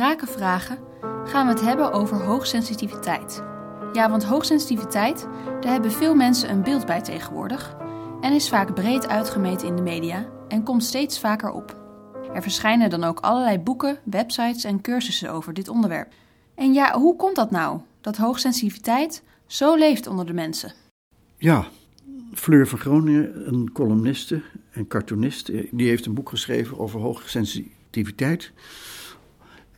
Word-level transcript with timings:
Rake 0.00 0.26
Vragen 0.26 0.78
gaan 1.24 1.46
we 1.46 1.52
het 1.52 1.62
hebben 1.62 1.92
over 1.92 2.16
hoogsensitiviteit. 2.16 3.42
Ja, 3.92 4.10
want 4.10 4.24
hoogsensitiviteit, 4.24 5.26
daar 5.60 5.72
hebben 5.72 5.92
veel 5.92 6.14
mensen 6.14 6.50
een 6.50 6.62
beeld 6.62 6.86
bij 6.86 7.00
tegenwoordig 7.00 7.76
en 8.20 8.32
is 8.32 8.48
vaak 8.48 8.74
breed 8.74 9.08
uitgemeten 9.08 9.66
in 9.66 9.76
de 9.76 9.82
media 9.82 10.28
en 10.48 10.62
komt 10.62 10.84
steeds 10.84 11.20
vaker 11.20 11.50
op. 11.50 11.76
Er 12.34 12.42
verschijnen 12.42 12.90
dan 12.90 13.04
ook 13.04 13.20
allerlei 13.20 13.58
boeken, 13.58 13.98
websites 14.04 14.64
en 14.64 14.80
cursussen 14.80 15.32
over 15.32 15.54
dit 15.54 15.68
onderwerp. 15.68 16.12
En 16.54 16.72
ja, 16.72 16.98
hoe 16.98 17.16
komt 17.16 17.36
dat 17.36 17.50
nou, 17.50 17.80
dat 18.00 18.16
hoogsensitiviteit 18.16 19.22
zo 19.46 19.74
leeft 19.74 20.06
onder 20.06 20.26
de 20.26 20.32
mensen? 20.32 20.72
Ja, 21.36 21.66
Fleur 22.34 22.68
van 22.68 22.78
Groningen, 22.78 23.48
een 23.48 23.72
columniste 23.72 24.42
en 24.70 24.86
cartoonist, 24.86 25.46
die 25.70 25.88
heeft 25.88 26.06
een 26.06 26.14
boek 26.14 26.28
geschreven 26.28 26.78
over 26.78 27.00
hoogsensitiviteit. 27.00 28.52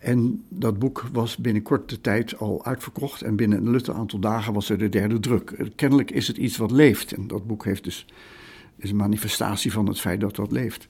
En 0.02 0.44
dat 0.48 0.78
boek 0.78 1.04
was 1.12 1.36
binnen 1.36 1.62
korte 1.62 2.00
tijd 2.00 2.38
al 2.38 2.64
uitverkocht 2.64 3.22
en 3.22 3.36
binnen 3.36 3.58
een 3.58 3.70
lutte 3.70 3.92
aantal 3.92 4.18
dagen 4.18 4.52
was 4.52 4.68
er 4.68 4.78
de 4.78 4.88
derde 4.88 5.20
druk. 5.20 5.70
Kennelijk 5.76 6.10
is 6.10 6.28
het 6.28 6.36
iets 6.36 6.56
wat 6.56 6.70
leeft 6.70 7.12
en 7.12 7.26
dat 7.26 7.46
boek 7.46 7.64
heeft 7.64 7.84
dus, 7.84 8.06
is 8.76 8.90
een 8.90 8.96
manifestatie 8.96 9.72
van 9.72 9.86
het 9.86 10.00
feit 10.00 10.20
dat 10.20 10.36
dat 10.36 10.52
leeft. 10.52 10.86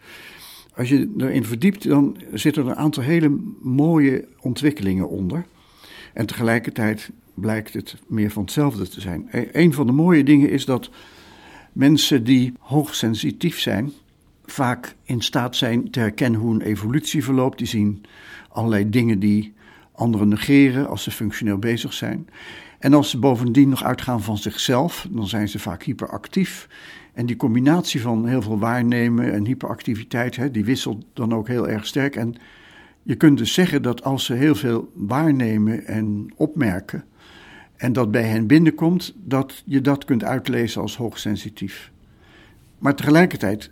Als 0.77 0.88
je 0.88 1.15
erin 1.19 1.45
verdiept, 1.45 1.88
dan 1.88 2.16
zitten 2.33 2.62
er 2.65 2.71
een 2.71 2.77
aantal 2.77 3.02
hele 3.02 3.38
mooie 3.61 4.29
ontwikkelingen 4.41 5.09
onder. 5.09 5.45
En 6.13 6.27
tegelijkertijd 6.27 7.10
blijkt 7.35 7.74
het 7.74 7.97
meer 8.07 8.30
van 8.30 8.43
hetzelfde 8.43 8.88
te 8.88 9.01
zijn. 9.01 9.29
E-, 9.30 9.49
een 9.52 9.73
van 9.73 9.87
de 9.87 9.93
mooie 9.93 10.24
dingen 10.24 10.51
is 10.51 10.65
dat 10.65 10.91
mensen 11.73 12.24
die 12.24 12.52
hoogsensitief 12.59 13.60
zijn, 13.60 13.93
vaak 14.45 14.95
in 15.02 15.21
staat 15.21 15.57
zijn 15.57 15.90
te 15.90 16.01
herkennen 16.01 16.40
hoe 16.40 16.54
een 16.54 16.60
evolutie 16.60 17.24
verloopt. 17.24 17.59
Die 17.59 17.66
zien 17.66 18.04
allerlei 18.48 18.90
dingen 18.90 19.18
die 19.18 19.54
anderen 19.93 20.29
negeren 20.29 20.88
als 20.88 21.02
ze 21.02 21.10
functioneel 21.10 21.59
bezig 21.59 21.93
zijn. 21.93 22.29
En 22.79 22.95
als 22.95 23.10
ze 23.10 23.18
bovendien 23.18 23.68
nog 23.68 23.85
uitgaan 23.85 24.23
van 24.23 24.38
zichzelf, 24.38 25.07
dan 25.10 25.26
zijn 25.26 25.48
ze 25.48 25.59
vaak 25.59 25.82
hyperactief. 25.82 26.68
En 27.13 27.26
die 27.26 27.37
combinatie 27.37 28.01
van 28.01 28.26
heel 28.26 28.43
veel 28.43 28.59
waarnemen 28.59 29.32
en 29.32 29.45
hyperactiviteit, 29.45 30.37
hè, 30.37 30.51
die 30.51 30.65
wisselt 30.65 31.04
dan 31.13 31.35
ook 31.35 31.48
heel 31.48 31.68
erg 31.68 31.87
sterk. 31.87 32.16
En 32.16 32.35
je 33.02 33.15
kunt 33.15 33.38
dus 33.38 33.54
zeggen 33.54 33.82
dat 33.82 34.04
als 34.04 34.24
ze 34.24 34.35
heel 34.35 34.54
veel 34.54 34.93
waarnemen 34.95 35.87
en 35.87 36.32
opmerken, 36.37 37.04
en 37.76 37.93
dat 37.93 38.10
bij 38.10 38.23
hen 38.23 38.46
binnenkomt, 38.46 39.15
dat 39.16 39.63
je 39.66 39.80
dat 39.80 40.04
kunt 40.04 40.24
uitlezen 40.24 40.82
als 40.82 40.96
hoogsensitief. 40.96 41.90
Maar 42.79 42.95
tegelijkertijd, 42.95 43.70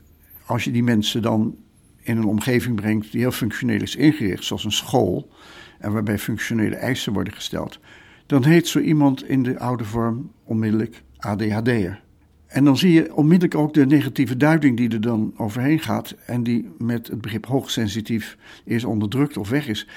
als 0.51 0.65
je 0.65 0.71
die 0.71 0.83
mensen 0.83 1.23
dan 1.23 1.57
in 2.03 2.17
een 2.17 2.25
omgeving 2.25 2.77
brengt 2.77 3.13
die 3.13 3.21
heel 3.21 3.33
functioneel 3.33 3.83
is 3.83 3.97
ingericht, 3.97 4.45
zoals 4.45 4.65
een 4.65 4.73
school, 4.73 5.31
en 5.79 5.93
waarbij 5.93 6.19
functionele 6.19 6.77
eisen 6.77 7.13
worden 7.13 7.33
gesteld, 7.33 7.81
dan 8.27 8.45
heet 8.45 8.69
zo 8.69 8.79
iemand 8.79 9.29
in 9.29 9.43
de 9.43 9.59
oude 9.59 9.85
vorm 9.85 10.33
onmiddellijk 10.45 11.03
ADHD'er. 11.17 12.03
En 12.47 12.65
dan 12.65 12.77
zie 12.77 12.93
je 12.93 13.15
onmiddellijk 13.15 13.55
ook 13.55 13.75
de 13.75 13.87
negatieve 13.87 14.37
duiding 14.37 14.77
die 14.77 14.89
er 14.89 15.01
dan 15.01 15.33
overheen 15.37 15.79
gaat 15.79 16.15
en 16.27 16.43
die 16.43 16.69
met 16.79 17.07
het 17.07 17.21
begrip 17.21 17.47
hoogsensitief 17.47 18.37
is 18.65 18.85
onderdrukt 18.85 19.37
of 19.37 19.49
weg 19.49 19.69
is. 19.69 19.89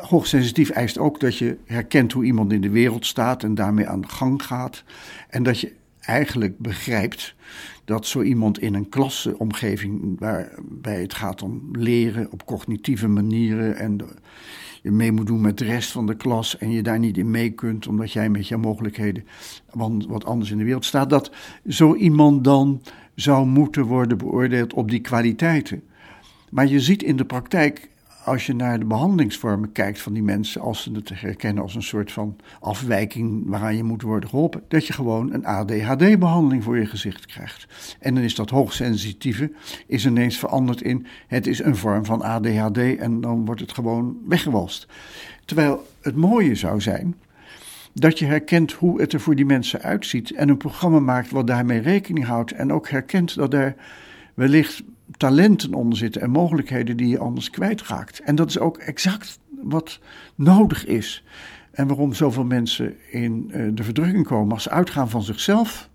Hoogsensitief 0.00 0.70
eist 0.70 0.98
ook 0.98 1.20
dat 1.20 1.36
je 1.36 1.56
herkent 1.64 2.12
hoe 2.12 2.24
iemand 2.24 2.52
in 2.52 2.60
de 2.60 2.70
wereld 2.70 3.06
staat 3.06 3.42
en 3.42 3.54
daarmee 3.54 3.88
aan 3.88 4.00
de 4.00 4.08
gang 4.08 4.42
gaat. 4.42 4.84
En 5.28 5.42
dat 5.42 5.60
je 5.60 5.72
eigenlijk 6.00 6.58
begrijpt 6.58 7.34
dat 7.84 8.06
zo 8.06 8.22
iemand 8.22 8.58
in 8.58 8.74
een 8.74 8.88
klasseomgeving, 8.88 10.18
waarbij 10.18 11.00
het 11.00 11.14
gaat 11.14 11.42
om 11.42 11.68
leren 11.72 12.32
op 12.32 12.46
cognitieve 12.46 13.08
manieren 13.08 13.76
en 13.76 13.98
je 14.82 14.90
mee 14.90 15.12
moet 15.12 15.26
doen 15.26 15.40
met 15.40 15.58
de 15.58 15.64
rest 15.64 15.90
van 15.90 16.06
de 16.06 16.16
klas 16.16 16.58
en 16.58 16.70
je 16.70 16.82
daar 16.82 16.98
niet 16.98 17.18
in 17.18 17.30
mee 17.30 17.50
kunt 17.50 17.86
omdat 17.86 18.12
jij 18.12 18.28
met 18.28 18.48
jouw 18.48 18.58
mogelijkheden 18.58 19.24
wat 20.08 20.24
anders 20.24 20.50
in 20.50 20.58
de 20.58 20.64
wereld 20.64 20.84
staat, 20.84 21.10
dat 21.10 21.30
zo 21.68 21.94
iemand 21.94 22.44
dan 22.44 22.82
zou 23.14 23.46
moeten 23.46 23.84
worden 23.84 24.18
beoordeeld 24.18 24.72
op 24.72 24.90
die 24.90 25.00
kwaliteiten. 25.00 25.82
Maar 26.50 26.66
je 26.66 26.80
ziet 26.80 27.02
in 27.02 27.16
de 27.16 27.24
praktijk 27.24 27.88
als 28.24 28.46
je 28.46 28.54
naar 28.54 28.78
de 28.78 28.84
behandelingsvormen 28.84 29.72
kijkt 29.72 30.00
van 30.00 30.12
die 30.12 30.22
mensen, 30.22 30.60
als 30.60 30.82
ze 30.82 30.92
het 30.92 31.20
herkennen 31.20 31.62
als 31.62 31.74
een 31.74 31.82
soort 31.82 32.12
van 32.12 32.36
afwijking 32.60 33.42
waaraan 33.46 33.76
je 33.76 33.82
moet 33.82 34.02
worden 34.02 34.28
geholpen, 34.28 34.62
dat 34.68 34.86
je 34.86 34.92
gewoon 34.92 35.32
een 35.32 35.44
ADHD-behandeling 35.44 36.64
voor 36.64 36.78
je 36.78 36.86
gezicht 36.86 37.26
krijgt. 37.26 37.66
En 38.00 38.14
dan 38.14 38.22
is 38.22 38.34
dat 38.34 38.50
hoogsensitieve 38.50 39.52
is 39.86 40.06
ineens 40.06 40.38
veranderd 40.38 40.82
in 40.82 41.06
het 41.26 41.46
is 41.46 41.62
een 41.62 41.76
vorm 41.76 42.04
van 42.04 42.22
ADHD 42.22 42.78
en 42.78 43.20
dan 43.20 43.44
wordt 43.44 43.60
het 43.60 43.72
gewoon 43.72 44.16
weggewalst. 44.28 44.86
Terwijl 45.44 45.86
het 46.00 46.16
mooie 46.16 46.54
zou 46.54 46.80
zijn 46.80 47.14
dat 47.92 48.18
je 48.18 48.26
herkent 48.26 48.72
hoe 48.72 49.00
het 49.00 49.12
er 49.12 49.20
voor 49.20 49.34
die 49.34 49.44
mensen 49.44 49.82
uitziet 49.82 50.30
en 50.32 50.48
een 50.48 50.56
programma 50.56 51.00
maakt 51.00 51.30
wat 51.30 51.46
daarmee 51.46 51.80
rekening 51.80 52.26
houdt 52.26 52.52
en 52.52 52.72
ook 52.72 52.88
herkent 52.88 53.34
dat 53.34 53.54
er 53.54 53.74
wellicht 54.40 54.82
talenten 55.16 55.74
onder 55.74 55.98
zitten 55.98 56.22
en 56.22 56.30
mogelijkheden 56.30 56.96
die 56.96 57.08
je 57.08 57.18
anders 57.18 57.50
kwijtraakt. 57.50 58.20
En 58.20 58.34
dat 58.34 58.48
is 58.48 58.58
ook 58.58 58.76
exact 58.78 59.38
wat 59.62 59.98
nodig 60.34 60.86
is. 60.86 61.24
En 61.70 61.86
waarom 61.86 62.14
zoveel 62.14 62.44
mensen 62.44 62.94
in 63.10 63.50
eh, 63.52 63.66
de 63.74 63.82
verdrukking 63.82 64.26
komen 64.26 64.52
als 64.52 64.62
ze 64.62 64.70
uitgaan 64.70 65.10
van 65.10 65.22
zichzelf 65.22 65.88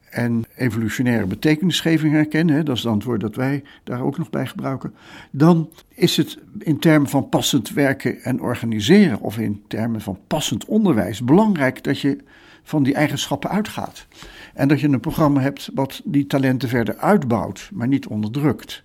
en 0.00 0.44
evolutionaire 0.56 1.26
betekenisgeving 1.26 2.12
herkennen, 2.12 2.64
dat 2.64 2.76
is 2.76 2.82
het 2.82 2.92
antwoord 2.92 3.20
dat 3.20 3.36
wij 3.36 3.62
daar 3.84 4.02
ook 4.02 4.18
nog 4.18 4.30
bij 4.30 4.46
gebruiken, 4.46 4.94
dan 5.30 5.70
is 5.94 6.16
het 6.16 6.38
in 6.58 6.78
termen 6.78 7.08
van 7.08 7.28
passend 7.28 7.70
werken 7.70 8.22
en 8.22 8.40
organiseren 8.40 9.20
of 9.20 9.38
in 9.38 9.62
termen 9.68 10.00
van 10.00 10.18
passend 10.26 10.64
onderwijs 10.64 11.24
belangrijk 11.24 11.84
dat 11.84 12.00
je 12.00 12.18
van 12.62 12.82
die 12.82 12.94
eigenschappen 12.94 13.50
uitgaat. 13.50 14.06
En 14.54 14.68
dat 14.68 14.80
je 14.80 14.88
een 14.88 15.00
programma 15.00 15.40
hebt 15.40 15.70
wat 15.74 16.00
die 16.04 16.26
talenten 16.26 16.68
verder 16.68 16.96
uitbouwt, 16.96 17.70
maar 17.72 17.88
niet 17.88 18.06
onderdrukt. 18.06 18.82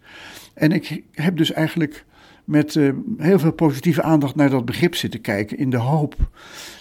En 0.54 0.72
ik 0.72 1.04
heb 1.12 1.38
dus 1.38 1.52
eigenlijk 1.52 2.06
met 2.46 2.76
uh, 2.76 2.94
heel 3.18 3.40
veel 3.40 3.52
positieve 3.52 4.02
aandacht 4.02 4.36
naar 4.36 4.50
dat 4.50 4.66
begrip 4.66 4.96
zitten 4.96 5.22
kijken, 5.22 5.58
in 5.58 5.70
de 5.70 5.78
hoop 5.78 6.16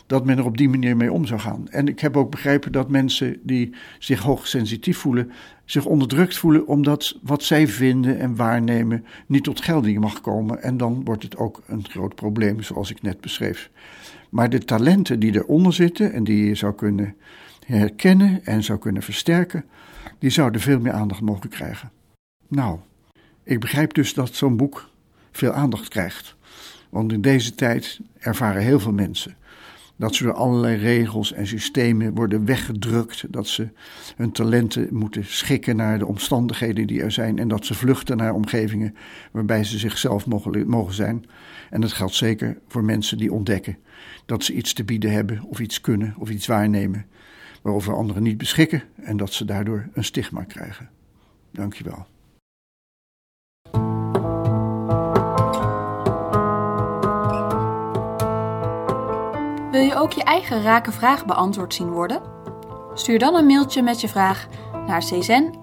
dat 0.07 0.25
men 0.25 0.39
er 0.39 0.45
op 0.45 0.57
die 0.57 0.69
manier 0.69 0.97
mee 0.97 1.13
om 1.13 1.27
zou 1.27 1.41
gaan. 1.41 1.69
En 1.69 1.89
ik 1.89 2.01
heb 2.01 2.17
ook 2.17 2.31
begrepen 2.31 2.73
dat 2.73 2.91
mensen 2.91 3.39
die 3.43 3.75
zich 3.99 4.21
hoogsensitief 4.21 4.99
voelen, 4.99 5.31
zich 5.65 5.85
onderdrukt 5.85 6.37
voelen 6.37 6.67
omdat 6.67 7.19
wat 7.23 7.43
zij 7.43 7.69
vinden 7.69 8.19
en 8.19 8.37
waarnemen 8.37 9.05
niet 9.27 9.45
tot 9.45 9.61
gelding 9.61 10.01
mag 10.01 10.21
komen. 10.21 10.63
En 10.63 10.77
dan 10.77 11.05
wordt 11.05 11.23
het 11.23 11.37
ook 11.37 11.63
een 11.67 11.85
groot 11.89 12.15
probleem, 12.15 12.63
zoals 12.63 12.91
ik 12.91 13.03
net 13.03 13.21
beschreef. 13.21 13.71
Maar 14.31 14.51
de 14.51 14.65
talenten 14.65 15.21
die 15.21 15.35
eronder 15.35 15.73
zitten 15.73 16.13
en 16.13 16.25
die 16.25 16.45
je 16.45 16.55
zou 16.55 16.75
kunnen 16.75 17.15
herkennen 17.67 18.45
en 18.45 18.63
zou 18.63 18.79
kunnen 18.79 19.03
versterken, 19.03 19.65
die 20.19 20.31
zouden 20.31 20.61
veel 20.61 20.81
meer 20.81 20.93
aandacht 20.93 21.21
mogen 21.21 21.49
krijgen. 21.49 21.91
Nou, 22.49 22.79
ik 23.43 23.61
begrijp 23.61 23.95
dus 23.95 24.15
dat 24.15 24.35
zo'n 24.35 24.57
boek 24.57 24.93
veel 25.37 25.53
aandacht 25.53 25.89
krijgt. 25.89 26.37
Want 26.91 27.13
in 27.13 27.21
deze 27.21 27.55
tijd 27.55 28.01
ervaren 28.19 28.63
heel 28.63 28.81
veel 28.81 28.93
mensen 28.93 29.37
dat 29.97 30.15
ze 30.15 30.25
door 30.25 30.35
allerlei 30.35 30.77
regels 30.77 31.33
en 31.33 31.47
systemen 31.47 32.15
worden 32.15 32.45
weggedrukt. 32.45 33.25
Dat 33.33 33.47
ze 33.47 33.69
hun 34.17 34.33
talenten 34.33 34.89
moeten 34.91 35.25
schikken 35.25 35.77
naar 35.77 35.99
de 35.99 36.07
omstandigheden 36.07 36.87
die 36.87 37.03
er 37.03 37.13
zijn. 37.13 37.39
En 37.39 37.49
dat 37.49 37.67
ze 37.67 37.75
vluchten 37.75 38.17
naar 38.17 38.35
omgevingen 38.35 38.95
waarbij 39.31 39.65
ze 39.65 39.79
zichzelf 39.79 40.27
mogen, 40.27 40.95
zijn. 40.95 41.25
En 41.71 41.81
dat 41.81 41.93
geldt 41.93 42.15
zeker 42.15 42.59
voor 42.69 42.85
mensen 42.85 43.19
die 43.19 43.33
ontdekken 43.33 43.77
dat 44.27 44.45
ze 44.45 44.55
iets 44.55 44.73
te 44.73 44.85
bieden 44.85 45.13
hebben, 45.13 45.43
of 45.43 45.61
iets 45.61 45.81
kunnen, 45.81 46.15
of 46.19 46.31
iets 46.31 46.47
waarnemen. 46.47 47.07
waarover 47.63 47.97
anderen 47.97 48.23
niet 48.23 48.39
beschikken. 48.39 48.83
En 49.03 49.17
dat 49.17 49.33
ze 49.33 49.45
daardoor 49.45 49.89
een 49.93 50.05
stigma 50.05 50.45
krijgen. 50.45 50.89
Dankjewel. 51.51 52.07
Je 59.85 59.95
ook 59.95 60.13
je 60.13 60.25
eigen 60.25 60.63
rake 60.63 60.93
vraag 60.93 61.25
beantwoord 61.25 61.75
zien 61.75 61.91
worden? 61.91 62.23
Stuur 62.95 63.19
dan 63.19 63.35
een 63.35 63.47
mailtje 63.47 63.83
met 63.83 64.01
je 64.01 64.09
vraag 64.09 64.47
naar 64.87 65.01
czen 65.01 65.55